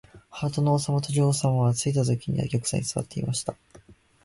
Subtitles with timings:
[0.31, 3.55] ハートの王さまと女王さまは、ついたときには玉座にすわっていました。